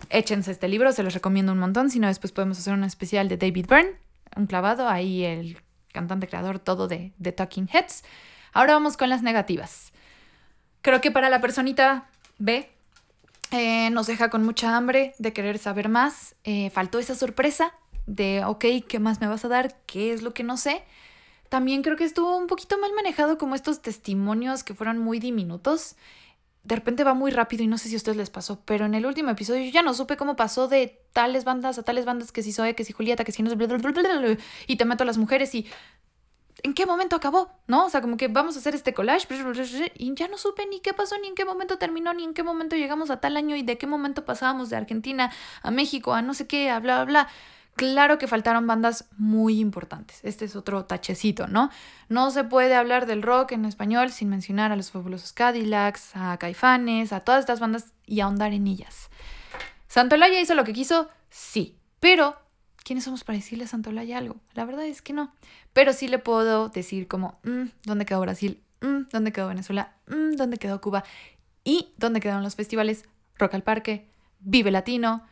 Échense 0.10 0.52
este 0.52 0.68
libro, 0.68 0.92
se 0.92 1.04
los 1.04 1.14
recomiendo 1.14 1.54
un 1.54 1.60
montón, 1.60 1.90
si 1.90 2.02
no 2.02 2.08
después 2.08 2.34
podemos 2.34 2.60
hacer 2.60 2.74
un 2.74 2.84
especial 2.84 3.30
de 3.30 3.38
David 3.38 3.68
Byrne, 3.70 4.11
un 4.36 4.48
clavado, 4.48 4.88
ahí 4.88 5.24
el 5.24 5.58
cantante 5.92 6.28
creador 6.28 6.60
todo 6.60 6.88
de, 6.88 7.14
de 7.18 7.32
Talking 7.32 7.70
Heads. 7.72 8.04
Ahora 8.54 8.74
vamos 8.74 8.98
con 8.98 9.10
las 9.10 9.24
negativas. 9.24 9.92
Creo 10.82 11.02
que 11.02 11.12
para 11.12 11.30
la 11.30 11.42
personita 11.42 12.10
B 12.38 12.70
eh, 13.52 13.90
nos 13.92 14.08
deja 14.08 14.30
con 14.30 14.44
mucha 14.44 14.76
hambre 14.76 15.14
de 15.20 15.34
querer 15.34 15.58
saber 15.58 15.90
más. 15.90 16.36
Eh, 16.44 16.70
faltó 16.70 17.00
esa 17.00 17.16
sorpresa 17.16 17.74
de, 18.08 18.44
ok, 18.46 18.66
¿qué 18.88 19.00
más 19.00 19.22
me 19.22 19.28
vas 19.28 19.46
a 19.46 19.50
dar? 19.50 19.76
¿Qué 19.86 20.14
es 20.14 20.22
lo 20.22 20.34
que 20.34 20.44
no 20.44 20.58
sé? 20.58 20.84
También 21.50 21.84
creo 21.84 21.98
que 21.98 22.06
estuvo 22.06 22.38
un 22.38 22.48
poquito 22.48 22.78
mal 22.78 22.94
manejado 22.94 23.38
como 23.38 23.56
estos 23.56 23.82
testimonios 23.82 24.64
que 24.64 24.74
fueron 24.74 24.98
muy 25.00 25.20
diminutos. 25.20 25.96
De 26.64 26.76
repente 26.76 27.04
va 27.04 27.14
muy 27.14 27.32
rápido 27.32 27.64
y 27.64 27.68
no 27.68 27.78
sé 27.78 27.90
si 27.90 27.96
a 27.96 27.98
ustedes 27.98 28.18
les 28.18 28.30
pasó, 28.30 28.62
pero 28.66 28.86
en 28.86 28.94
el 28.94 29.06
último 29.06 29.32
episodio 29.32 29.64
yo 29.66 29.72
ya 29.72 29.82
no 29.82 29.94
supe 29.94 30.16
cómo 30.16 30.36
pasó 30.36 30.68
de 30.68 31.02
tales 31.12 31.44
bandas 31.44 31.80
a 31.80 31.84
tales 31.84 32.06
bandas 32.06 32.32
que 32.32 32.44
si 32.44 32.52
Zoe, 32.52 32.76
que 32.76 32.84
si 32.84 32.94
Julieta, 32.94 33.24
que 33.24 33.32
si 33.32 33.42
no 33.42 33.52
y 34.68 34.76
te 34.76 34.86
meto 34.86 35.04
a 35.04 35.06
las 35.08 35.18
mujeres 35.18 35.56
y 35.56 35.66
¿en 36.64 36.74
qué 36.74 36.86
momento 36.86 37.16
acabó? 37.16 37.52
¿No? 37.68 37.86
O 37.86 37.90
sea, 37.90 38.02
como 38.02 38.18
que 38.18 38.28
vamos 38.28 38.56
a 38.56 38.60
hacer 38.60 38.76
este 38.76 38.94
collage 38.94 39.28
y 39.96 40.14
ya 40.14 40.28
no 40.28 40.38
supe 40.38 40.66
ni 40.68 40.80
qué 40.80 40.94
pasó, 40.94 41.18
ni 41.20 41.28
en 41.28 41.36
qué 41.36 41.46
momento 41.46 41.78
terminó, 41.78 42.14
ni 42.14 42.24
en 42.24 42.34
qué 42.34 42.44
momento 42.44 42.76
llegamos 42.76 43.10
a 43.10 43.20
tal 43.20 43.38
año 43.38 43.56
y 43.56 43.64
de 43.64 43.78
qué 43.78 43.88
momento 43.88 44.26
pasábamos 44.26 44.70
de 44.70 44.78
Argentina 44.78 45.32
a 45.62 45.72
México, 45.72 46.14
a 46.14 46.22
no 46.22 46.34
sé 46.34 46.48
qué, 46.48 46.70
a 46.70 46.80
bla, 46.80 47.04
bla, 47.04 47.06
bla. 47.06 47.28
Claro 47.76 48.18
que 48.18 48.28
faltaron 48.28 48.68
bandas 48.68 49.08
muy 49.18 49.60
importantes. 49.60 50.20
Este 50.24 50.46
es 50.46 50.56
otro 50.56 50.86
tachecito, 50.86 51.48
¿no? 51.48 51.70
No 52.10 52.30
se 52.32 52.44
puede 52.44 52.76
hablar 52.76 53.06
del 53.06 53.24
rock 53.24 53.54
en 53.54 53.66
español 53.66 54.12
sin 54.12 54.30
mencionar 54.30 54.72
a 54.72 54.76
los 54.76 54.92
fabulosos 54.92 55.34
Cadillacs, 55.34 56.12
a 56.16 56.38
Caifanes, 56.38 57.14
a 57.14 57.22
todas 57.22 57.40
estas 57.40 57.60
bandas 57.60 57.94
y 58.06 58.20
ahondar 58.20 58.54
en 58.54 58.68
ellas. 58.68 59.10
¿Santolaya 59.88 60.40
hizo 60.40 60.54
lo 60.54 60.64
que 60.64 60.74
quiso? 60.74 61.10
Sí, 61.30 61.78
pero 62.00 62.36
¿quiénes 62.84 63.06
somos 63.06 63.24
para 63.24 63.38
decirle 63.38 63.64
a 63.64 63.68
Santolaya 63.68 64.18
algo? 64.18 64.38
La 64.54 64.66
verdad 64.66 64.86
es 64.86 65.02
que 65.02 65.14
no. 65.14 65.34
Pero 65.74 65.94
sí 65.94 66.08
le 66.08 66.20
puedo 66.20 66.70
decir 66.70 67.08
como, 67.08 67.40
mm, 67.44 67.66
¿dónde 67.86 68.06
quedó 68.06 68.22
Brasil? 68.22 68.62
Mm, 68.82 69.10
¿Dónde 69.12 69.32
quedó 69.32 69.48
Venezuela? 69.48 69.94
Mm, 70.08 70.36
¿Dónde 70.36 70.58
quedó 70.58 70.82
Cuba? 70.82 71.04
¿Y 71.64 71.94
dónde 71.98 72.20
quedaron 72.20 72.44
los 72.44 72.56
festivales? 72.56 73.06
Rock 73.38 73.54
al 73.54 73.64
Parque, 73.64 74.10
Vive 74.40 74.72
Latino, 74.72 75.26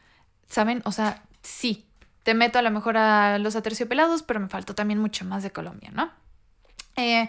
¿saben? 0.48 0.82
O 0.86 0.92
sea, 0.92 1.24
sí, 1.42 1.89
te 2.30 2.36
meto 2.36 2.60
a 2.60 2.62
lo 2.62 2.70
mejor 2.70 2.96
a 2.96 3.40
los 3.40 3.56
aterciopelados, 3.56 4.22
pero 4.22 4.40
me 4.40 4.50
faltó 4.50 4.76
también 4.76 5.00
mucho 5.00 5.26
más 5.26 5.42
de 5.42 5.50
Colombia, 5.50 5.90
¿no? 5.92 6.12
Eh, 6.96 7.28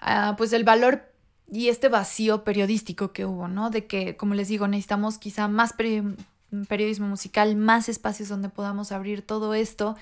ah, 0.00 0.36
pues 0.38 0.54
el 0.54 0.64
valor 0.64 1.12
y 1.50 1.68
este 1.68 1.90
vacío 1.90 2.42
periodístico 2.42 3.12
que 3.12 3.26
hubo, 3.26 3.46
¿no? 3.46 3.68
De 3.68 3.86
que, 3.86 4.16
como 4.16 4.32
les 4.32 4.48
digo, 4.48 4.66
necesitamos 4.68 5.18
quizá 5.18 5.48
más 5.48 5.74
periodismo 5.74 7.08
musical, 7.08 7.56
más 7.56 7.90
espacios 7.90 8.30
donde 8.30 8.48
podamos 8.48 8.90
abrir 8.90 9.20
todo 9.20 9.52
esto. 9.52 9.96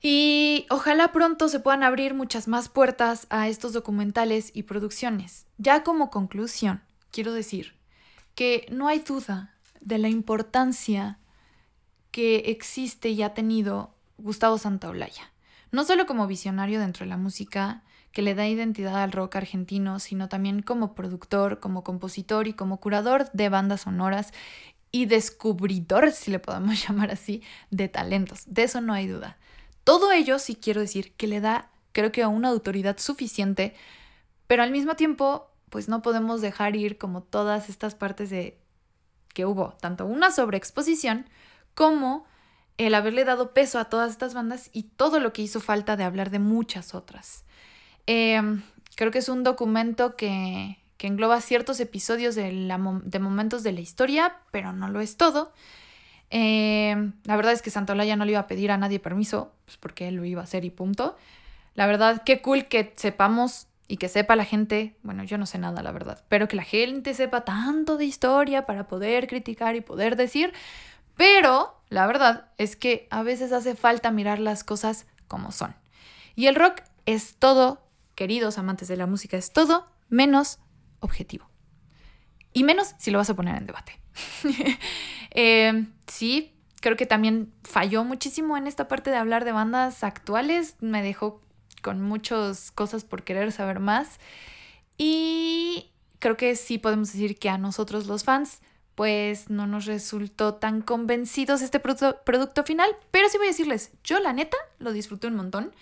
Y 0.00 0.66
ojalá 0.68 1.12
pronto 1.12 1.46
se 1.46 1.60
puedan 1.60 1.84
abrir 1.84 2.14
muchas 2.14 2.48
más 2.48 2.68
puertas 2.68 3.28
a 3.30 3.46
estos 3.46 3.72
documentales 3.72 4.50
y 4.52 4.64
producciones. 4.64 5.46
Ya 5.58 5.84
como 5.84 6.10
conclusión, 6.10 6.82
quiero 7.12 7.32
decir 7.32 7.74
que 8.34 8.66
no 8.72 8.88
hay 8.88 8.98
duda 8.98 9.54
de 9.80 9.98
la 9.98 10.08
importancia 10.08 11.20
que 12.12 12.36
existe 12.46 13.08
y 13.08 13.22
ha 13.22 13.34
tenido 13.34 13.90
Gustavo 14.18 14.58
Santaolalla. 14.58 15.32
No 15.72 15.84
solo 15.84 16.06
como 16.06 16.26
visionario 16.26 16.78
dentro 16.78 17.04
de 17.04 17.10
la 17.10 17.16
música, 17.16 17.82
que 18.12 18.22
le 18.22 18.34
da 18.34 18.46
identidad 18.46 19.02
al 19.02 19.10
rock 19.10 19.36
argentino, 19.36 19.98
sino 19.98 20.28
también 20.28 20.62
como 20.62 20.94
productor, 20.94 21.58
como 21.60 21.82
compositor 21.82 22.46
y 22.46 22.52
como 22.52 22.78
curador 22.78 23.30
de 23.32 23.48
bandas 23.48 23.82
sonoras 23.82 24.32
y 24.92 25.06
descubridor, 25.06 26.12
si 26.12 26.30
le 26.30 26.38
podemos 26.38 26.80
llamar 26.86 27.10
así, 27.10 27.42
de 27.70 27.88
talentos. 27.88 28.42
De 28.46 28.64
eso 28.64 28.80
no 28.80 28.92
hay 28.92 29.08
duda. 29.08 29.38
Todo 29.82 30.12
ello 30.12 30.38
sí 30.38 30.54
quiero 30.54 30.82
decir 30.82 31.14
que 31.14 31.26
le 31.26 31.40
da, 31.40 31.70
creo 31.92 32.12
que, 32.12 32.24
una 32.26 32.50
autoridad 32.50 32.98
suficiente, 32.98 33.74
pero 34.46 34.62
al 34.62 34.70
mismo 34.70 34.94
tiempo, 34.94 35.50
pues 35.70 35.88
no 35.88 36.02
podemos 36.02 36.42
dejar 36.42 36.76
ir 36.76 36.98
como 36.98 37.22
todas 37.22 37.70
estas 37.70 37.94
partes 37.94 38.28
de 38.28 38.58
que 39.32 39.46
hubo, 39.46 39.72
tanto 39.80 40.04
una 40.04 40.30
sobreexposición 40.30 41.24
como 41.74 42.26
el 42.78 42.94
haberle 42.94 43.24
dado 43.24 43.52
peso 43.52 43.78
a 43.78 43.86
todas 43.86 44.10
estas 44.10 44.34
bandas 44.34 44.70
y 44.72 44.84
todo 44.84 45.20
lo 45.20 45.32
que 45.32 45.42
hizo 45.42 45.60
falta 45.60 45.96
de 45.96 46.04
hablar 46.04 46.30
de 46.30 46.38
muchas 46.38 46.94
otras. 46.94 47.44
Em, 48.06 48.62
creo 48.96 49.10
que 49.10 49.18
es 49.18 49.28
un 49.28 49.44
documento 49.44 50.16
que, 50.16 50.78
que 50.96 51.06
engloba 51.06 51.40
ciertos 51.40 51.80
episodios 51.80 52.34
de, 52.34 52.52
la, 52.52 52.80
de 53.04 53.18
momentos 53.18 53.62
de 53.62 53.72
la 53.72 53.80
historia, 53.80 54.36
pero 54.50 54.72
no 54.72 54.88
lo 54.88 55.00
es 55.00 55.16
todo. 55.16 55.52
Eh, 56.30 57.10
la 57.24 57.36
verdad 57.36 57.52
es 57.52 57.60
que 57.60 57.70
Santolaya 57.70 58.16
no 58.16 58.24
le 58.24 58.32
iba 58.32 58.40
a 58.40 58.46
pedir 58.46 58.70
a 58.70 58.78
nadie 58.78 58.98
permiso, 58.98 59.52
pues 59.64 59.76
porque 59.76 60.08
él 60.08 60.14
lo 60.14 60.24
iba 60.24 60.40
a 60.40 60.44
hacer 60.44 60.64
y 60.64 60.70
punto. 60.70 61.16
La 61.74 61.86
verdad, 61.86 62.22
qué 62.24 62.40
cool 62.40 62.66
que 62.66 62.92
sepamos 62.96 63.66
y 63.88 63.96
que 63.98 64.08
sepa 64.08 64.36
la 64.36 64.44
gente, 64.44 64.96
bueno, 65.02 65.24
yo 65.24 65.38
no 65.38 65.44
sé 65.44 65.58
nada, 65.58 65.82
la 65.82 65.92
verdad, 65.92 66.24
pero 66.28 66.48
que 66.48 66.56
la 66.56 66.62
gente 66.62 67.12
sepa 67.14 67.44
tanto 67.44 67.96
de 67.96 68.06
historia 68.06 68.64
para 68.64 68.86
poder 68.86 69.26
criticar 69.26 69.76
y 69.76 69.80
poder 69.80 70.16
decir, 70.16 70.52
pero 71.16 71.82
la 71.88 72.06
verdad 72.06 72.50
es 72.58 72.76
que 72.76 73.06
a 73.10 73.22
veces 73.22 73.52
hace 73.52 73.74
falta 73.74 74.10
mirar 74.10 74.38
las 74.38 74.64
cosas 74.64 75.06
como 75.28 75.52
son. 75.52 75.74
Y 76.34 76.46
el 76.46 76.54
rock 76.54 76.82
es 77.06 77.36
todo, 77.36 77.86
queridos 78.14 78.58
amantes 78.58 78.88
de 78.88 78.96
la 78.96 79.06
música, 79.06 79.36
es 79.36 79.52
todo 79.52 79.88
menos 80.08 80.58
objetivo. 81.00 81.48
Y 82.52 82.64
menos 82.64 82.94
si 82.98 83.10
lo 83.10 83.18
vas 83.18 83.30
a 83.30 83.36
poner 83.36 83.56
en 83.56 83.66
debate. 83.66 84.00
Eh, 85.34 85.86
sí, 86.08 86.52
creo 86.82 86.98
que 86.98 87.06
también 87.06 87.54
falló 87.64 88.04
muchísimo 88.04 88.58
en 88.58 88.66
esta 88.66 88.86
parte 88.86 89.08
de 89.08 89.16
hablar 89.16 89.46
de 89.46 89.52
bandas 89.52 90.04
actuales. 90.04 90.76
Me 90.80 91.02
dejó 91.02 91.40
con 91.80 92.02
muchas 92.02 92.70
cosas 92.70 93.04
por 93.04 93.24
querer 93.24 93.50
saber 93.50 93.80
más. 93.80 94.20
Y 94.98 95.90
creo 96.18 96.36
que 96.36 96.54
sí 96.54 96.76
podemos 96.76 97.10
decir 97.10 97.38
que 97.38 97.48
a 97.48 97.56
nosotros 97.56 98.06
los 98.06 98.24
fans 98.24 98.60
pues 98.94 99.50
no 99.50 99.66
nos 99.66 99.86
resultó 99.86 100.54
tan 100.54 100.82
convencidos 100.82 101.62
este 101.62 101.80
producto, 101.80 102.64
final, 102.64 102.94
pero 103.10 103.28
sí 103.28 103.38
voy 103.38 103.46
a 103.46 103.50
decirles, 103.50 103.92
yo 104.04 104.20
la 104.20 104.32
neta 104.32 104.56
lo 104.78 104.92
disfruté 104.92 105.26
un 105.26 105.36
montón 105.36 105.72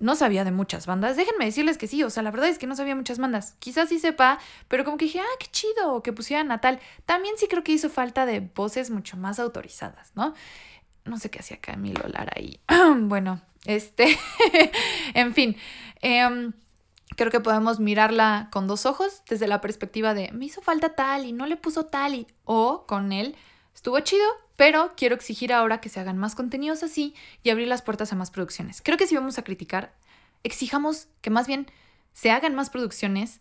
no 0.00 0.16
sabía 0.16 0.44
de 0.44 0.50
muchas 0.50 0.86
bandas. 0.86 1.16
Déjenme 1.16 1.44
decirles 1.44 1.76
que 1.76 1.86
sí, 1.86 2.02
o 2.02 2.08
sea, 2.08 2.22
la 2.22 2.30
verdad 2.30 2.48
es 2.48 2.58
que 2.58 2.66
no 2.66 2.74
sabía 2.74 2.96
muchas 2.96 3.18
bandas. 3.18 3.54
Quizás 3.58 3.90
sí 3.90 3.98
sepa, 3.98 4.38
pero 4.66 4.82
como 4.82 4.96
que 4.96 5.04
dije, 5.04 5.20
ah, 5.20 5.36
qué 5.38 5.46
chido 5.48 6.02
que 6.02 6.14
pusieran 6.14 6.48
Natal. 6.48 6.80
También 7.04 7.34
sí 7.36 7.46
creo 7.48 7.62
que 7.62 7.72
hizo 7.72 7.90
falta 7.90 8.24
de 8.24 8.40
voces 8.40 8.90
mucho 8.90 9.18
más 9.18 9.38
autorizadas, 9.38 10.12
¿no? 10.14 10.34
No 11.04 11.18
sé 11.18 11.30
qué 11.30 11.40
hacía 11.40 11.60
Camilo 11.60 12.02
Lara 12.08 12.32
ahí. 12.34 12.60
bueno, 13.00 13.42
este, 13.66 14.18
en 15.14 15.34
fin, 15.34 15.56
em, 16.00 16.54
creo 17.16 17.30
que 17.30 17.40
podemos 17.40 17.80
mirarla 17.80 18.48
con 18.50 18.66
dos 18.66 18.86
ojos, 18.86 19.22
desde 19.28 19.48
la 19.48 19.60
perspectiva 19.60 20.14
de, 20.14 20.30
me 20.32 20.46
hizo 20.46 20.62
falta 20.62 20.94
tal 20.94 21.24
y 21.24 21.32
no 21.32 21.46
le 21.46 21.56
puso 21.56 21.86
tal 21.86 22.14
y, 22.14 22.26
o 22.44 22.84
con 22.86 23.12
él, 23.12 23.36
estuvo 23.74 23.98
chido, 24.00 24.26
pero 24.56 24.92
quiero 24.96 25.14
exigir 25.14 25.52
ahora 25.52 25.80
que 25.80 25.88
se 25.88 26.00
hagan 26.00 26.18
más 26.18 26.34
contenidos 26.34 26.82
así 26.82 27.14
y 27.42 27.50
abrir 27.50 27.68
las 27.68 27.82
puertas 27.82 28.12
a 28.12 28.16
más 28.16 28.30
producciones. 28.30 28.82
Creo 28.82 28.98
que 28.98 29.06
si 29.06 29.14
vamos 29.14 29.38
a 29.38 29.44
criticar, 29.44 29.94
exijamos 30.42 31.08
que 31.20 31.30
más 31.30 31.46
bien 31.46 31.66
se 32.12 32.30
hagan 32.30 32.54
más 32.54 32.70
producciones 32.70 33.40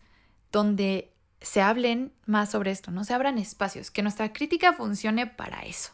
donde 0.52 1.12
se 1.42 1.62
hablen 1.62 2.14
más 2.26 2.52
sobre 2.52 2.72
esto, 2.72 2.92
no 2.92 3.04
se 3.04 3.14
abran 3.14 3.38
espacios, 3.38 3.92
que 3.92 4.02
nuestra 4.02 4.34
crítica 4.34 4.74
funcione 4.74 5.28
para 5.28 5.62
eso. 5.62 5.92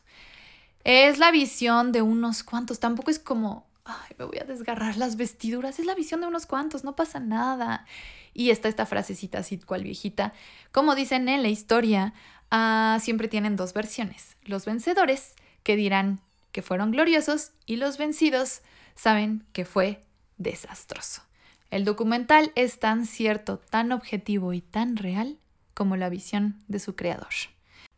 Es 0.83 1.17
la 1.17 1.31
visión 1.31 1.91
de 1.91 2.01
unos 2.01 2.43
cuantos, 2.43 2.79
tampoco 2.79 3.11
es 3.11 3.19
como, 3.19 3.67
ay, 3.85 4.15
me 4.17 4.25
voy 4.25 4.39
a 4.39 4.43
desgarrar 4.43 4.97
las 4.97 5.15
vestiduras, 5.15 5.79
es 5.79 5.85
la 5.85 5.95
visión 5.95 6.19
de 6.21 6.27
unos 6.27 6.45
cuantos, 6.45 6.83
no 6.83 6.95
pasa 6.95 7.19
nada. 7.19 7.85
Y 8.33 8.49
está 8.49 8.67
esta 8.67 8.85
frasecita 8.85 9.39
así 9.39 9.57
cual 9.59 9.83
viejita, 9.83 10.33
como 10.71 10.95
dicen 10.95 11.29
en 11.29 11.43
la 11.43 11.49
historia, 11.49 12.13
ah, 12.51 12.97
siempre 12.99 13.27
tienen 13.27 13.55
dos 13.55 13.73
versiones, 13.73 14.35
los 14.43 14.65
vencedores 14.65 15.35
que 15.63 15.75
dirán 15.75 16.19
que 16.51 16.61
fueron 16.61 16.91
gloriosos 16.91 17.51
y 17.65 17.77
los 17.77 17.97
vencidos 17.97 18.61
saben 18.95 19.45
que 19.53 19.65
fue 19.65 20.03
desastroso. 20.37 21.21
El 21.69 21.85
documental 21.85 22.51
es 22.55 22.79
tan 22.79 23.05
cierto, 23.05 23.57
tan 23.57 23.91
objetivo 23.91 24.53
y 24.53 24.61
tan 24.61 24.95
real 24.95 25.37
como 25.73 25.97
la 25.97 26.09
visión 26.09 26.63
de 26.67 26.79
su 26.79 26.95
creador. 26.95 27.33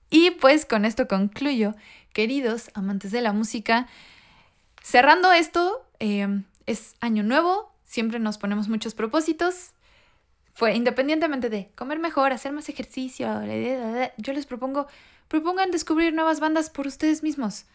Y 0.10 0.32
pues 0.32 0.65
con 0.65 0.86
esto 0.86 1.08
concluyo, 1.08 1.75
queridos 2.13 2.72
amantes 2.74 3.12
de 3.12 3.22
la 3.22 3.34
música, 3.34 3.88
cerrando 4.88 5.34
esto, 5.34 5.86
em, 6.00 6.46
es 6.65 6.96
año 7.01 7.22
nuevo, 7.22 7.74
siempre 7.84 8.20
nos 8.20 8.38
ponemos 8.38 8.70
muchos 8.70 8.96
propósitos. 8.96 9.74
Fue 10.53 10.75
independientemente 10.75 11.50
de 11.50 11.70
comer 11.75 12.00
mejor, 12.00 12.32
hacer 12.32 12.53
más 12.53 12.70
ejercicio, 12.70 13.27
yo 14.17 14.34
les 14.34 14.46
propongo, 14.46 14.88
propongan 15.27 15.72
descubrir 15.72 16.13
nuevas 16.13 16.39
bandas 16.39 16.70
por 16.70 16.88
ustedes 16.88 17.22
mismos 17.22 17.65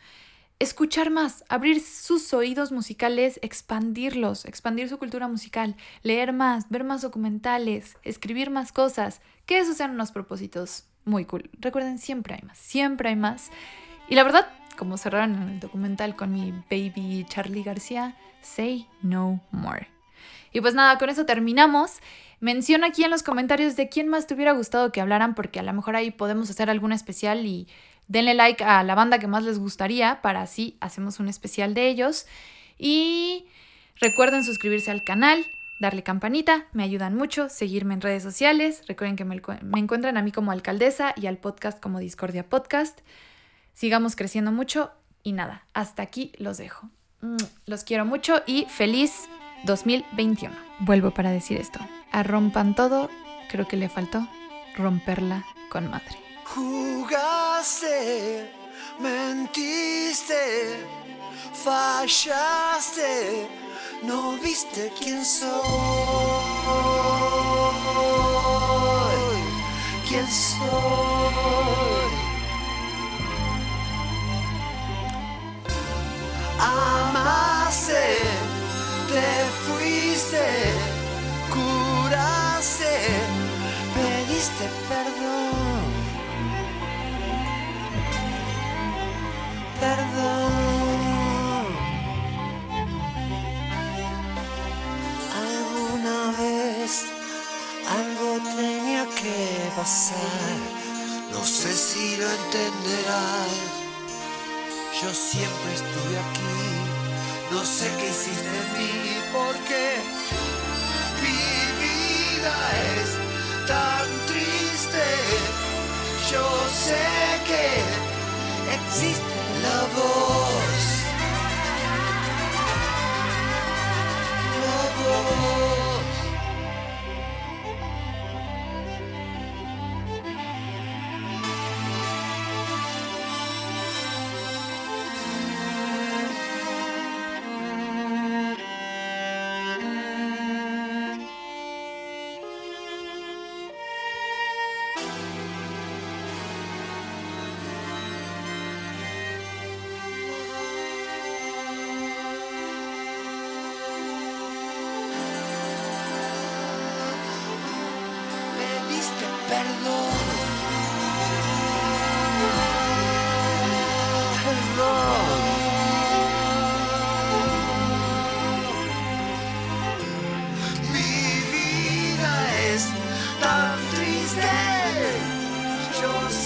escuchar 0.58 1.10
más, 1.10 1.44
abrir 1.48 1.80
sus 1.80 2.32
oídos 2.32 2.70
musicales, 2.70 3.40
expandirlos, 3.42 4.44
expandir 4.44 4.88
su 4.88 4.96
cultura 4.96 5.26
musical, 5.26 5.74
leer 6.02 6.32
más, 6.32 6.68
ver 6.68 6.84
más 6.84 7.02
documentales, 7.02 7.96
escribir 8.04 8.48
más 8.50 8.70
cosas, 8.70 9.20
que 9.44 9.58
esos 9.58 9.76
sean 9.76 9.90
unos 9.90 10.12
propósitos 10.12 10.84
muy 11.04 11.24
cool. 11.24 11.50
Recuerden, 11.58 11.98
siempre 11.98 12.34
hay 12.34 12.42
más, 12.46 12.58
siempre 12.58 13.08
hay 13.08 13.16
más. 13.16 13.50
Y 14.12 14.14
la 14.14 14.24
verdad, 14.24 14.46
como 14.76 14.98
cerraron 14.98 15.36
en 15.36 15.48
el 15.48 15.58
documental 15.58 16.16
con 16.16 16.34
mi 16.34 16.52
baby 16.70 17.24
Charlie 17.30 17.62
García, 17.62 18.14
say 18.42 18.86
no 19.00 19.40
more. 19.52 19.88
Y 20.52 20.60
pues 20.60 20.74
nada, 20.74 20.98
con 20.98 21.08
eso 21.08 21.24
terminamos. 21.24 21.92
Menciona 22.38 22.88
aquí 22.88 23.04
en 23.04 23.10
los 23.10 23.22
comentarios 23.22 23.74
de 23.74 23.88
quién 23.88 24.08
más 24.08 24.26
te 24.26 24.34
hubiera 24.34 24.52
gustado 24.52 24.92
que 24.92 25.00
hablaran, 25.00 25.34
porque 25.34 25.60
a 25.60 25.62
lo 25.62 25.72
mejor 25.72 25.96
ahí 25.96 26.10
podemos 26.10 26.50
hacer 26.50 26.68
algún 26.68 26.92
especial 26.92 27.46
y 27.46 27.68
Denle 28.06 28.34
like 28.34 28.62
a 28.62 28.82
la 28.82 28.94
banda 28.94 29.18
que 29.18 29.28
más 29.28 29.44
les 29.44 29.58
gustaría 29.58 30.20
para 30.20 30.42
así 30.42 30.76
hacemos 30.80 31.18
un 31.18 31.30
especial 31.30 31.72
de 31.72 31.88
ellos. 31.88 32.26
Y 32.76 33.46
recuerden 33.98 34.44
suscribirse 34.44 34.90
al 34.90 35.04
canal, 35.04 35.42
darle 35.80 36.02
campanita, 36.02 36.66
me 36.74 36.82
ayudan 36.82 37.16
mucho, 37.16 37.48
seguirme 37.48 37.94
en 37.94 38.02
redes 38.02 38.22
sociales. 38.22 38.82
Recuerden 38.86 39.16
que 39.16 39.24
me, 39.24 39.40
me 39.62 39.78
encuentran 39.78 40.18
a 40.18 40.22
mí 40.22 40.32
como 40.32 40.52
alcaldesa 40.52 41.14
y 41.16 41.28
al 41.28 41.38
podcast 41.38 41.80
como 41.80 41.98
Discordia 41.98 42.46
Podcast. 42.46 43.00
Sigamos 43.74 44.16
creciendo 44.16 44.52
mucho 44.52 44.92
y 45.22 45.32
nada, 45.32 45.66
hasta 45.74 46.02
aquí 46.02 46.32
los 46.38 46.58
dejo. 46.58 46.88
Mm, 47.20 47.36
los 47.66 47.84
quiero 47.84 48.04
mucho 48.04 48.42
y 48.46 48.66
feliz 48.66 49.28
2021. 49.64 50.54
Vuelvo 50.80 51.12
para 51.12 51.30
decir 51.30 51.58
esto. 51.58 51.78
A 52.10 52.22
rompan 52.22 52.74
todo, 52.74 53.08
creo 53.48 53.66
que 53.66 53.76
le 53.76 53.88
faltó 53.88 54.26
romperla 54.76 55.44
con 55.70 55.90
madre. 55.90 56.16
Jugaste, 56.44 58.50
mentiste, 59.00 60.84
fallaste, 61.64 63.46
no 64.02 64.32
viste 64.38 64.92
quién 64.98 65.24
soy. 65.24 65.50
¿Quién 70.08 70.26
soy? 70.26 71.91
Amaste, 76.58 78.18
te 79.08 79.28
fuiste, 79.64 80.44
curaste, 81.50 82.92
pediste 83.94 84.70
perdón. 84.88 85.51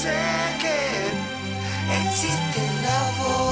Sé 0.06 0.58
que 0.62 0.78
existe 1.98 2.62
la 2.84 3.00
voz. 3.18 3.45